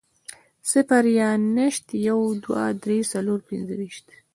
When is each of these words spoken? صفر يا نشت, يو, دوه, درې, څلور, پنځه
صفر 0.71 1.03
يا 1.19 1.29
نشت, 1.57 1.85
يو, 2.07 2.19
دوه, 2.43 2.63
درې, 2.83 2.99
څلور, 3.11 3.39
پنځه 3.49 3.75